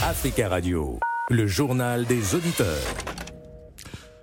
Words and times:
Africa 0.00 0.48
Radio, 0.48 1.00
le 1.28 1.48
journal 1.48 2.06
des 2.06 2.36
auditeurs. 2.36 2.94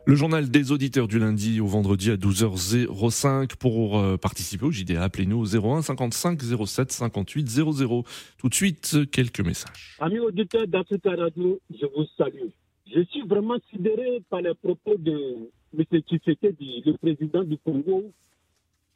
Le 0.06 0.16
journal 0.16 0.50
des 0.50 0.72
auditeurs 0.72 1.10
du 1.10 1.20
lundi 1.20 1.60
au 1.60 1.68
vendredi 1.68 2.12
à 2.12 2.16
12h05 2.16 3.58
pour 3.58 4.00
euh, 4.00 4.16
participer 4.16 4.64
au 4.64 4.72
JDA. 4.72 5.04
Appelez-nous 5.04 5.38
au 5.38 5.76
01 5.76 5.82
55 5.82 6.40
07 6.66 6.92
58 6.94 7.50
00. 7.50 8.04
Tout 8.38 8.48
de 8.48 8.54
suite, 8.54 9.12
quelques 9.12 9.42
messages. 9.42 9.98
Amis 10.00 10.20
auditeurs 10.20 10.66
d'Africa 10.66 11.14
Radio, 11.14 11.60
je 11.70 11.86
vous 11.88 12.06
salue. 12.18 12.52
Je 12.88 13.02
suis 13.04 13.28
vraiment 13.28 13.58
sidéré 13.70 14.22
par 14.30 14.40
les 14.40 14.54
propos 14.54 14.96
de 14.98 15.50
M. 15.78 15.84
Tshisekedi, 15.92 16.84
le 16.86 16.94
président 16.94 17.44
du 17.44 17.58
Congo, 17.58 18.14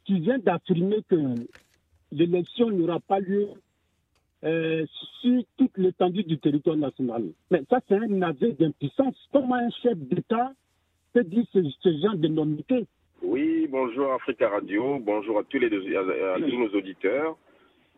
qui 0.06 0.18
vient 0.20 0.38
d'affirmer 0.38 1.04
que 1.10 1.34
l'élection 2.10 2.70
n'aura 2.70 3.00
pas 3.00 3.20
lieu 3.20 3.48
euh, 4.42 4.86
sur 5.20 5.42
toute 5.58 5.76
l'étendue 5.76 6.22
du 6.22 6.38
territoire 6.38 6.76
national. 6.76 7.24
Mais 7.50 7.62
ça, 7.68 7.80
c'est 7.86 7.96
un 7.96 8.22
aveu 8.22 8.52
d'impuissance. 8.52 9.14
Comment 9.32 9.56
un 9.56 9.70
chef 9.82 9.98
d'État 9.98 10.52
peut 11.12 11.24
dire 11.24 11.44
ce, 11.52 11.60
genre 12.02 12.16
de 12.16 12.28
normité 12.28 12.86
Oui, 13.22 13.66
bonjour 13.70 14.12
Africa 14.14 14.48
Radio, 14.48 14.98
bonjour 14.98 15.40
à 15.40 15.42
tous, 15.44 15.58
les 15.58 15.68
tous 15.68 16.58
nos 16.58 16.70
auditeurs. 16.70 17.36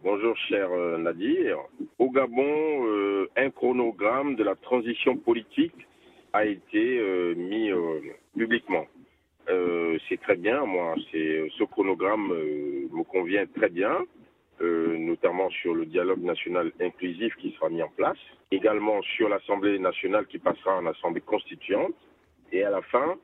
Bonjour 0.02 0.36
cher 0.48 0.68
euh, 0.72 0.98
Nadir. 0.98 1.58
Au 2.00 2.10
Gabon, 2.10 2.86
euh, 2.88 3.28
un 3.36 3.50
chronogramme 3.50 4.34
de 4.34 4.42
la 4.42 4.56
transition 4.56 5.16
politique 5.16 5.86
a 6.32 6.44
été 6.44 7.34
mis 7.36 7.70
publiquement. 8.36 8.86
c'est 9.46 10.20
très 10.22 10.36
bien, 10.36 10.64
moi, 10.64 10.94
ce 11.12 11.64
chronogramme 11.64 12.28
me 12.28 13.04
convient 13.04 13.44
très 13.54 13.68
bien. 13.68 13.98
Euh, 14.62 14.96
notamment 14.96 15.50
sur 15.50 15.74
le 15.74 15.86
dialogue 15.86 16.22
national 16.22 16.70
inclusif 16.80 17.34
qui 17.40 17.50
sera 17.52 17.68
mis 17.68 17.82
en 17.82 17.88
place, 17.88 18.18
également 18.52 19.02
sur 19.02 19.28
l'Assemblée 19.28 19.76
nationale 19.80 20.26
qui 20.26 20.38
passera 20.38 20.76
en 20.78 20.86
Assemblée 20.86 21.20
constituante, 21.20 21.96
et 22.52 22.62
à 22.62 22.70
la 22.70 22.80
fin, 22.82 23.16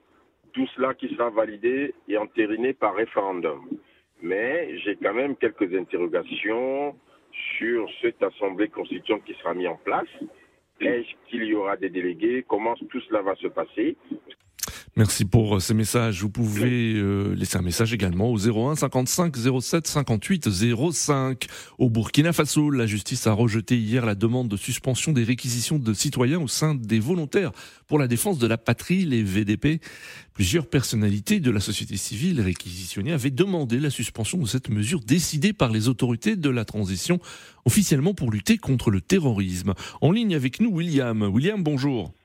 tout 0.52 0.66
cela 0.74 0.94
qui 0.94 1.14
sera 1.14 1.30
validé 1.30 1.94
et 2.08 2.16
entériné 2.16 2.72
par 2.72 2.96
référendum. 2.96 3.68
Mais 4.20 4.76
j'ai 4.78 4.96
quand 4.96 5.14
même 5.14 5.36
quelques 5.36 5.72
interrogations 5.72 6.96
sur 7.56 7.88
cette 8.00 8.20
Assemblée 8.20 8.68
constituante 8.68 9.22
qui 9.24 9.34
sera 9.34 9.54
mise 9.54 9.68
en 9.68 9.76
place. 9.76 10.08
Est-ce 10.80 11.12
qu'il 11.28 11.44
y 11.44 11.54
aura 11.54 11.76
des 11.76 11.90
délégués? 11.90 12.44
Comment 12.48 12.74
tout 12.74 13.00
cela 13.02 13.22
va 13.22 13.36
se 13.36 13.46
passer? 13.46 13.96
Merci 14.98 15.24
pour 15.24 15.54
euh, 15.54 15.60
ces 15.60 15.74
messages. 15.74 16.22
Vous 16.22 16.28
pouvez 16.28 16.94
euh, 16.94 17.32
laisser 17.36 17.56
un 17.56 17.62
message 17.62 17.92
également 17.92 18.32
au 18.32 18.36
01 18.36 18.74
55 18.74 19.32
07 19.60 19.86
58 19.86 20.48
05. 20.92 21.46
Au 21.78 21.88
Burkina 21.88 22.32
Faso, 22.32 22.68
la 22.68 22.84
justice 22.84 23.28
a 23.28 23.32
rejeté 23.32 23.78
hier 23.78 24.04
la 24.04 24.16
demande 24.16 24.48
de 24.48 24.56
suspension 24.56 25.12
des 25.12 25.22
réquisitions 25.22 25.78
de 25.78 25.94
citoyens 25.94 26.40
au 26.40 26.48
sein 26.48 26.74
des 26.74 26.98
volontaires 26.98 27.52
pour 27.86 28.00
la 28.00 28.08
défense 28.08 28.40
de 28.40 28.48
la 28.48 28.58
patrie, 28.58 29.04
les 29.04 29.22
VDP. 29.22 29.80
Plusieurs 30.34 30.66
personnalités 30.66 31.38
de 31.38 31.52
la 31.52 31.60
société 31.60 31.96
civile 31.96 32.40
réquisitionnées 32.40 33.12
avaient 33.12 33.30
demandé 33.30 33.78
la 33.78 33.90
suspension 33.90 34.38
de 34.38 34.46
cette 34.46 34.68
mesure 34.68 34.98
décidée 35.06 35.52
par 35.52 35.70
les 35.70 35.86
autorités 35.86 36.34
de 36.34 36.50
la 36.50 36.64
transition 36.64 37.20
officiellement 37.66 38.14
pour 38.14 38.32
lutter 38.32 38.58
contre 38.58 38.90
le 38.90 39.00
terrorisme. 39.00 39.74
En 40.00 40.10
ligne 40.10 40.34
avec 40.34 40.58
nous, 40.58 40.70
William. 40.72 41.22
William, 41.22 41.62
bonjour. 41.62 42.17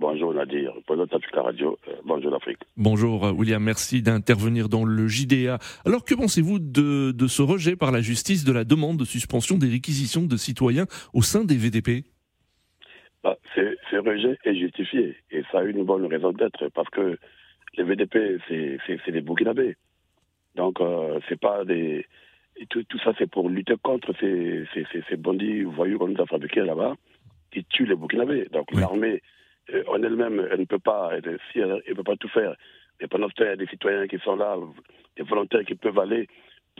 Bonjour 0.00 0.32
Nadir, 0.32 0.72
bonjour 0.88 1.06
Africa 1.12 1.42
Radio, 1.42 1.78
euh, 1.86 1.92
bonjour 2.06 2.30
l'Afrique. 2.30 2.60
Bonjour 2.78 3.34
William, 3.36 3.62
merci 3.62 4.00
d'intervenir 4.00 4.70
dans 4.70 4.86
le 4.86 5.06
JDA. 5.08 5.58
Alors 5.84 6.06
que 6.06 6.14
pensez-vous 6.14 6.58
de, 6.58 7.12
de, 7.12 7.26
ce 7.26 7.42
rejet 7.42 7.76
par 7.76 7.92
la 7.92 8.00
justice 8.00 8.42
de 8.46 8.50
la 8.50 8.64
demande 8.64 8.96
de 8.96 9.04
suspension 9.04 9.58
des 9.58 9.68
réquisitions 9.68 10.22
de 10.22 10.38
citoyens 10.38 10.86
au 11.12 11.20
sein 11.20 11.44
des 11.44 11.58
VDP 11.58 12.06
bah, 13.22 13.36
Ce 13.54 13.96
rejet 13.96 14.38
est 14.44 14.54
justifié 14.54 15.16
et 15.30 15.42
ça 15.52 15.58
a 15.58 15.64
une 15.64 15.84
bonne 15.84 16.06
raison 16.06 16.32
d'être 16.32 16.70
parce 16.70 16.88
que 16.88 17.18
les 17.76 17.84
VDP, 17.84 18.40
c'est 18.48 19.12
des 19.12 19.20
Burkinabés. 19.20 19.76
Donc 20.54 20.80
euh, 20.80 21.20
c'est 21.28 21.38
pas 21.38 21.66
des... 21.66 22.06
Tout, 22.70 22.84
tout 22.84 22.98
ça 23.00 23.12
c'est 23.18 23.30
pour 23.30 23.50
lutter 23.50 23.74
contre 23.82 24.14
ces, 24.18 24.64
ces, 24.72 24.86
ces, 25.10 25.16
bandits 25.16 25.64
voyous 25.64 25.98
qu'on 25.98 26.08
nous 26.08 26.22
a 26.22 26.26
fabriqués 26.26 26.62
là-bas 26.62 26.94
qui 27.52 27.64
tuent 27.64 27.84
les 27.84 27.96
Burkinabés. 27.96 28.48
Donc 28.50 28.72
l'armée 28.72 29.20
en 29.88 30.02
elle-même, 30.02 30.46
elle 30.50 30.60
ne 30.60 30.64
peut 30.64 30.78
pas, 30.78 31.10
elle, 31.12 31.38
si 31.52 31.60
elle 31.60 31.82
ne 31.88 31.94
peut 31.94 32.02
pas 32.02 32.16
tout 32.16 32.28
faire. 32.28 32.54
Et 33.00 33.06
pendant 33.06 33.28
ce 33.28 33.34
temps, 33.34 33.44
il 33.44 33.48
y 33.48 33.52
a 33.52 33.56
des 33.56 33.66
citoyens 33.66 34.06
qui 34.06 34.18
sont 34.18 34.36
là, 34.36 34.56
des 35.16 35.22
volontaires 35.22 35.64
qui 35.64 35.74
peuvent 35.74 35.98
aller 35.98 36.28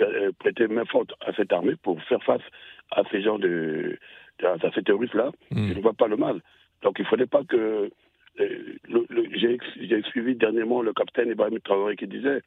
euh, 0.01 0.33
prêter 0.39 0.67
main 0.69 0.85
forte 0.85 1.13
à 1.21 1.33
cette 1.33 1.53
armée 1.53 1.77
pour 1.83 2.01
faire 2.05 2.23
face 2.23 2.43
à 2.91 3.03
ces 3.11 3.23
gens 3.23 3.39
de, 3.39 3.99
à 4.43 4.71
ces 4.75 4.83
terroristes-là. 4.83 5.31
Hmm. 5.51 5.69
Je 5.69 5.75
ne 5.75 5.81
vois 5.81 5.95
pas 5.95 6.09
le 6.09 6.17
mal. 6.17 6.41
Donc 6.83 6.99
il 6.99 7.03
ne 7.03 7.09
faudrait 7.09 7.27
pas 7.27 7.43
que. 7.45 7.91
Euh, 8.39 8.77
j'ai 9.35 10.03
suivi 10.05 10.35
dernièrement 10.37 10.83
le 10.83 10.93
capitaine 10.93 11.31
Ibrahim 11.31 11.59
Traoré 11.61 11.97
qui 11.97 12.07
disait 12.07 12.43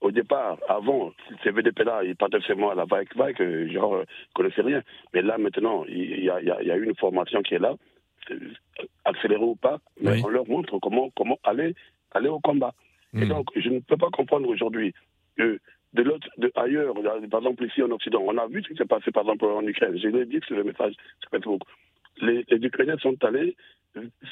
au 0.00 0.10
départ, 0.10 0.58
avant, 0.66 1.12
ces 1.44 1.50
VDP-là, 1.50 2.04
ils 2.04 2.16
partaient 2.16 2.40
seulement 2.40 2.70
à 2.70 2.74
la 2.74 2.86
vague-vague, 2.86 3.70
genre, 3.70 3.98
ne 3.98 4.04
connaissaient 4.34 4.62
rien. 4.62 4.82
Mais 5.12 5.20
là, 5.20 5.36
maintenant, 5.36 5.84
il 5.86 6.24
y, 6.24 6.30
a, 6.30 6.40
il 6.40 6.66
y 6.66 6.70
a 6.70 6.76
une 6.76 6.96
formation 6.96 7.42
qui 7.42 7.54
est 7.54 7.58
là 7.58 7.74
accélérer 9.04 9.42
ou 9.42 9.56
pas, 9.56 9.78
mais 10.00 10.22
on 10.24 10.28
leur 10.28 10.48
montre 10.48 10.78
comment, 10.78 11.10
comment 11.16 11.38
aller, 11.44 11.74
aller 12.12 12.28
au 12.28 12.40
combat. 12.40 12.74
Et 13.14 13.24
hmm. 13.24 13.28
donc, 13.28 13.46
je 13.56 13.68
ne 13.68 13.80
peux 13.80 13.96
pas 13.96 14.10
comprendre 14.10 14.48
aujourd'hui 14.48 14.94
que 15.36 15.58
de 15.92 16.02
l'autre, 16.02 16.28
de 16.38 16.52
ailleurs, 16.54 16.94
par 17.30 17.40
exemple 17.40 17.64
ici 17.64 17.82
en 17.82 17.90
Occident, 17.90 18.22
on 18.24 18.38
a 18.38 18.46
vu 18.46 18.62
ce 18.62 18.68
qui 18.68 18.76
s'est 18.76 18.84
passé 18.84 19.10
par 19.10 19.22
exemple 19.24 19.46
en 19.46 19.66
Ukraine. 19.66 19.98
Je 19.98 20.08
l'ai 20.08 20.24
dit 20.24 20.40
sur 20.46 20.56
le 20.56 20.64
message 20.64 20.94
sur 21.20 21.30
Facebook. 21.30 21.62
Les, 22.20 22.44
les, 22.48 22.64
Ukrainiens 22.64 22.98
sont 22.98 23.16
allés 23.24 23.56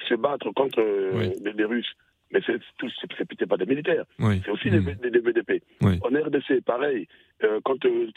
se 0.08 0.14
battre 0.14 0.50
contre 0.52 0.80
euh, 0.80 1.32
les, 1.42 1.64
Russes. 1.64 1.92
Mais 2.32 2.40
c'est 2.46 2.58
peut-être 2.58 3.46
pas 3.46 3.56
des 3.56 3.66
militaires, 3.66 4.04
c'est 4.18 4.50
aussi 4.50 4.70
des, 4.70 4.80
hmm. 4.80 4.96
des, 5.02 5.18
VDP. 5.18 5.62
En 5.82 6.08
RDC, 6.08 6.62
pareil, 6.64 7.08
euh, 7.44 7.60
quand 7.64 7.82
euh, 7.86 8.10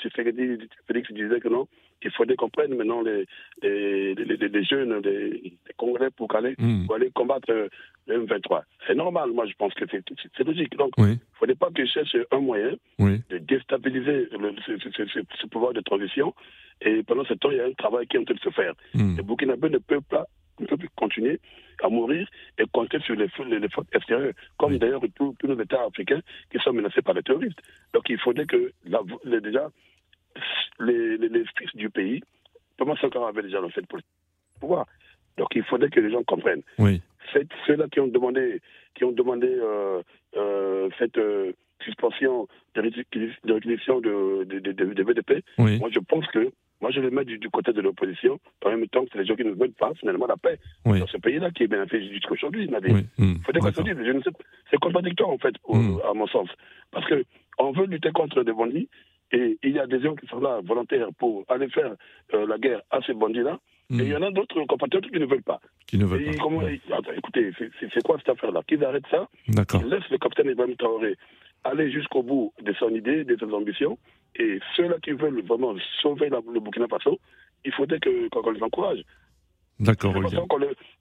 Félix 0.87 1.11
disait 1.11 1.39
que 1.39 1.47
non, 1.47 1.67
il 2.03 2.11
faudrait 2.11 2.35
qu'on 2.35 2.49
prenne 2.49 2.75
maintenant 2.75 3.03
les, 3.03 3.25
les, 3.61 4.15
les, 4.15 4.63
jeunes, 4.63 4.99
les, 5.03 5.53
Congolais 5.77 6.09
pour 6.09 6.33
aller, 6.35 6.55
hmm. 6.57 6.85
pour 6.87 6.95
aller 6.95 7.11
combattre 7.11 7.51
euh, 7.51 7.67
le 8.07 8.25
M23. 8.25 8.63
C'est 8.87 8.95
normal, 8.95 9.31
moi 9.31 9.45
je 9.45 9.53
pense 9.53 9.73
que 9.75 9.85
c'est 9.89 10.43
logique. 10.43 10.75
Donc, 10.75 10.91
il 10.97 11.03
ne 11.05 11.15
faudrait 11.35 11.55
pas 11.55 11.69
qu'ils 11.71 11.87
cherchent 11.87 12.17
un 12.31 12.39
moyen 12.39 12.75
de 12.99 13.37
déstabiliser 13.37 14.27
le, 14.31 14.55
ce, 14.67 15.47
pouvoir 15.47 15.73
de 15.73 15.81
transition. 15.81 16.33
Et 16.81 17.03
pendant 17.03 17.23
ce 17.25 17.33
temps, 17.35 17.51
il 17.51 17.57
y 17.57 17.61
a 17.61 17.65
un 17.65 17.73
travail 17.73 18.07
qui 18.07 18.17
est 18.17 18.19
en 18.19 18.23
train 18.25 18.35
de 18.35 18.39
se 18.39 18.49
faire. 18.49 18.73
Mm. 18.93 19.17
Le 19.17 19.23
Burkinabé 19.23 19.69
ne 19.69 19.77
peut 19.77 20.01
pas 20.01 20.25
ne 20.61 20.67
peut 20.67 20.77
plus 20.77 20.89
continuer 20.95 21.39
à 21.83 21.89
mourir 21.89 22.27
et 22.57 22.63
compter 22.71 22.99
sur 22.99 23.15
les, 23.15 23.27
les, 23.45 23.59
les 23.59 23.67
extérieures, 23.93 24.33
comme 24.57 24.77
d'ailleurs 24.77 25.01
tous, 25.15 25.35
tous, 25.39 25.47
nos 25.47 25.59
États 25.59 25.83
africains 25.83 26.21
qui 26.51 26.59
sont 26.59 26.73
menacés 26.73 27.01
par 27.01 27.15
les 27.15 27.23
terroristes. 27.23 27.59
Donc 27.93 28.09
il 28.09 28.19
faudrait 28.19 28.45
que 28.45 28.71
la, 28.85 28.99
déjà 29.39 29.69
les, 30.79 31.17
les, 31.17 31.45
fils 31.57 31.75
du 31.75 31.89
pays, 31.89 32.21
ça 32.77 32.85
encore 32.85 33.27
avait 33.27 33.43
déjà 33.43 33.61
dans 33.61 33.71
cette 33.71 33.87
pouvoir. 34.59 34.85
Donc 35.37 35.49
il 35.55 35.63
faudrait 35.63 35.89
que 35.89 35.99
les 35.99 36.11
gens 36.11 36.23
comprennent. 36.23 36.63
Oui. 36.77 37.01
Ceux-là 37.65 37.87
qui 37.91 37.99
ont 37.99 38.07
demandé, 38.07 38.61
qui 38.95 39.03
ont 39.05 39.11
demandé 39.11 39.47
euh, 39.47 40.01
euh, 40.35 40.89
cette 40.99 41.17
euh, 41.17 41.53
suspension 41.83 42.47
de 42.75 42.81
réquisition 42.81 44.01
de, 44.01 44.43
de, 44.43 44.59
de, 44.59 44.71
de, 44.71 45.03
VDP, 45.03 45.43
moi 45.57 45.89
je 45.91 45.99
pense 45.99 46.27
que 46.27 46.51
moi, 46.81 46.91
je 46.91 46.99
les 46.99 47.11
mets 47.11 47.25
du, 47.25 47.49
côté 47.49 47.73
de 47.73 47.81
l'opposition, 47.81 48.39
en 48.65 48.69
même 48.69 48.87
temps 48.87 49.03
que 49.03 49.09
c'est 49.13 49.19
les 49.19 49.25
gens 49.25 49.35
qui 49.35 49.45
ne 49.45 49.51
veulent 49.51 49.71
pas 49.71 49.91
finalement 49.99 50.25
la 50.27 50.37
paix 50.37 50.57
dans 50.85 51.07
ce 51.07 51.17
pays-là 51.17 51.51
qui 51.51 51.63
est 51.63 51.67
bien 51.67 51.85
fait 51.85 52.01
jusqu'à 52.01 52.31
aujourd'hui. 52.31 52.69
Oui. 52.71 53.05
Mmh. 53.17 53.35
C'est 54.69 54.79
contradictoire 54.79 55.29
en 55.29 55.37
fait, 55.37 55.53
mmh. 55.67 55.99
à 56.09 56.13
mon 56.13 56.27
sens, 56.27 56.49
parce 56.91 57.07
que 57.07 57.23
on 57.59 57.71
veut 57.71 57.85
lutter 57.85 58.11
contre 58.11 58.43
des 58.43 58.53
bandits 58.53 58.89
et 59.31 59.57
il 59.63 59.71
y 59.71 59.79
a 59.79 59.87
des 59.87 60.01
gens 60.01 60.15
qui 60.15 60.27
sont 60.27 60.39
là 60.39 60.59
volontaires 60.63 61.07
pour 61.17 61.45
aller 61.47 61.69
faire 61.69 61.95
euh, 62.33 62.47
la 62.47 62.57
guerre 62.57 62.81
à 62.89 62.99
ces 63.05 63.13
bandits-là. 63.13 63.59
Et 63.91 64.03
il 64.03 64.07
y 64.07 64.15
en 64.15 64.21
a 64.21 64.31
d'autres 64.31 64.63
compatriotes 64.63 65.11
qui 65.11 65.19
ne 65.19 65.25
veulent 65.25 65.43
pas. 65.43 65.59
Qui 65.85 65.97
ne 65.97 66.05
veulent 66.05 66.23
pas. 66.23 67.13
écoutez, 67.13 67.51
c'est 67.93 68.03
quoi 68.03 68.17
cette 68.19 68.29
affaire-là? 68.29 68.61
Qu'ils 68.65 68.85
arrêtent 68.85 69.03
ça. 69.11 69.27
Qu'ils 69.45 69.89
laissent 69.89 70.09
le 70.09 70.17
capitaine 70.17 70.49
Ibrahim 70.49 70.77
Traoré 70.77 71.17
aller 71.63 71.91
jusqu'au 71.91 72.23
bout 72.23 72.53
de 72.61 72.73
son 72.73 72.89
idée, 72.89 73.23
de 73.23 73.37
ses 73.37 73.53
ambitions. 73.53 73.97
Et 74.37 74.59
ceux-là 74.75 74.95
qui 75.03 75.11
veulent 75.11 75.41
vraiment 75.41 75.75
sauver 76.01 76.29
le 76.29 76.59
Burkina 76.59 76.87
Faso, 76.87 77.19
il 77.65 77.71
faudrait 77.73 77.99
qu'on 77.99 78.51
les 78.51 78.63
encourage. 78.63 79.03
D'accord, 79.79 80.15
oui. 80.15 80.25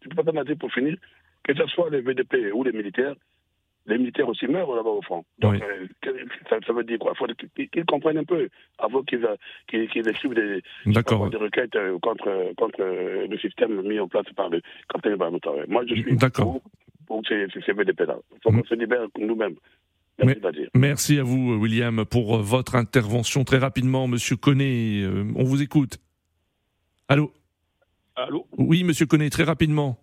Tu 0.01 0.09
peux 0.09 0.23
pas 0.23 0.45
dire 0.45 0.57
pour 0.59 0.73
finir, 0.73 0.97
que 1.45 1.55
ce 1.55 1.67
soit 1.67 1.91
les 1.91 2.01
VDP 2.01 2.53
ou 2.53 2.65
les 2.65 2.73
militaires, 2.73 3.15
les 3.87 3.99
militaires 3.99 4.29
aussi 4.29 4.47
meurent 4.47 4.75
là-bas 4.75 4.91
au 4.91 5.03
front. 5.03 5.25
Donc, 5.39 5.61
euh, 5.63 5.87
ça, 6.49 6.73
veut 6.73 6.85
dire 6.85 6.99
quoi? 6.99 7.13
Il 7.15 7.19
faut 7.19 7.27
qu'ils 7.73 7.85
comprennent 7.87 8.19
un 8.19 8.25
peu 8.25 8.49
avant 8.79 9.03
qu'ils 9.03 9.27
écrivent 9.73 10.35
des, 10.35 10.63
des 10.87 11.37
requêtes 11.37 11.77
euh, 11.77 11.99
contre, 11.99 12.53
contre 12.57 12.83
le 12.83 13.39
système 13.39 13.83
mis 13.83 13.99
en 13.99 14.09
place 14.09 14.27
par 14.37 14.49
le 14.51 14.61
capitaine 14.89 15.17
Moi, 15.69 15.85
je 15.87 15.95
suis 15.95 16.17
pour, 16.35 16.63
pour 17.07 17.23
ces, 17.27 17.47
ces 17.65 17.73
VDP-là. 17.73 18.19
Il 18.33 18.39
faut 18.43 18.51
qu'on 18.51 18.65
se 18.65 18.75
libère 18.75 19.07
nous-mêmes. 19.19 19.57
Merci, 20.75 21.19
à 21.19 21.23
vous, 21.23 21.55
William, 21.55 22.05
pour 22.05 22.37
euh, 22.37 22.43
votre 22.43 22.75
intervention. 22.75 23.45
Très 23.45 23.59
rapidement, 23.59 24.07
Monsieur 24.09 24.37
Connet, 24.37 25.05
on 25.37 25.45
vous 25.45 25.63
écoute. 25.63 25.99
Allô? 27.09 27.33
Allô? 28.17 28.47
Oui, 28.57 28.85
monsieur 28.85 29.07
Koné, 29.07 29.31
très 29.31 29.45
rapidement. 29.45 29.99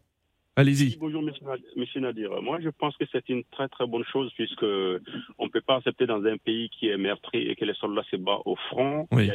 Allez-y. 0.58 0.98
Bonjour, 0.98 1.22
monsieur 1.22 2.02
Nadir. 2.02 2.32
Moi, 2.42 2.60
je 2.62 2.70
pense 2.70 2.98
que 2.98 3.06
c'est 3.12 3.30
une 3.30 3.44
très 3.52 3.68
très 3.68 3.86
bonne 3.86 4.04
chose 4.12 4.32
puisque 4.34 4.64
on 4.64 5.46
ne 5.46 5.50
peut 5.50 5.62
pas 5.62 5.76
accepter 5.76 6.08
dans 6.08 6.24
un 6.26 6.38
pays 6.38 6.70
qui 6.70 6.90
est 6.90 6.98
meurtri 6.98 7.48
et 7.48 7.56
que 7.56 7.64
les 7.64 7.76
soldats 7.76 8.04
se 8.10 8.16
battent 8.16 8.42
au 8.46 8.56
front, 8.72 9.08
Oui. 9.12 9.30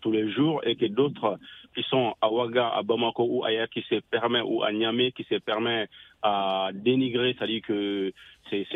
Tous 0.00 0.12
les 0.12 0.30
jours 0.30 0.60
et 0.64 0.76
que 0.76 0.86
d'autres 0.86 1.38
qui 1.74 1.82
sont 1.88 2.14
à 2.20 2.30
Ouaga, 2.30 2.68
à 2.68 2.82
Bamako 2.82 3.24
ou 3.28 3.44
ailleurs 3.44 3.68
qui 3.68 3.82
se 3.88 3.96
permettent 4.10 4.44
ou 4.46 4.62
à 4.62 4.72
Niamey 4.72 5.12
qui 5.12 5.24
se 5.24 5.36
permettent 5.36 5.88
à 6.22 6.70
dénigrer, 6.74 7.34
c'est-à-dire 7.36 7.62
que 7.62 8.12
c'est 8.50 8.66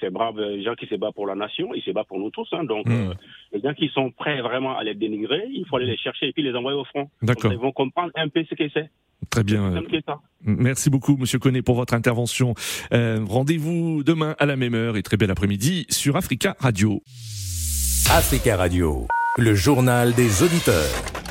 ces, 0.00 0.10
braves 0.10 0.40
gens 0.62 0.74
qui 0.74 0.86
se 0.86 0.94
battent 0.94 1.14
pour 1.14 1.26
la 1.26 1.34
nation, 1.34 1.74
ils 1.74 1.82
se 1.82 1.90
battent 1.90 2.06
pour 2.06 2.20
nous 2.20 2.30
tous. 2.30 2.48
Hein, 2.52 2.64
donc, 2.64 2.86
Mm. 2.86 2.92
euh, 3.10 3.14
les 3.52 3.60
gens 3.60 3.74
qui 3.74 3.88
sont 3.88 4.10
prêts 4.12 4.40
vraiment 4.40 4.76
à 4.78 4.84
les 4.84 4.94
dénigrer, 4.94 5.42
il 5.50 5.66
faut 5.66 5.76
aller 5.76 5.86
les 5.86 5.96
chercher 5.96 6.28
et 6.28 6.32
puis 6.32 6.42
les 6.42 6.54
envoyer 6.54 6.78
au 6.78 6.84
front. 6.84 7.10
D'accord. 7.20 7.52
Ils 7.52 7.58
vont 7.58 7.72
comprendre 7.72 8.12
un 8.14 8.28
peu 8.28 8.44
ce 8.48 8.54
que 8.54 8.68
c'est. 8.72 8.88
Très 9.30 9.42
bien. 9.42 9.72
Ça. 10.06 10.20
Merci 10.42 10.90
beaucoup, 10.90 11.16
Monsieur 11.16 11.38
Koné, 11.38 11.62
pour 11.62 11.74
votre 11.74 11.94
intervention. 11.94 12.54
Euh, 12.92 13.24
Rendez-vous 13.26 14.04
demain 14.04 14.36
à 14.38 14.46
la 14.46 14.56
même 14.56 14.74
heure 14.74 14.96
et 14.96 15.02
très 15.02 15.16
bel 15.16 15.30
après-midi 15.30 15.86
sur 15.88 16.16
Africa 16.16 16.54
Radio. 16.60 17.02
Africa 18.10 18.56
Radio, 18.56 19.06
le 19.38 19.52
journal 19.56 20.14
des 20.14 20.44
auditeurs. 20.44 21.23